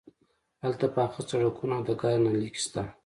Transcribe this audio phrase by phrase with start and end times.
[0.63, 2.83] هلته پاخه سړکونه او د ګاز نل لیکې شته